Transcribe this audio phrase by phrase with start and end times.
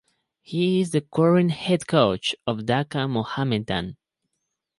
[0.41, 3.97] He is the current Head Coach of Dhaka Mohammedan.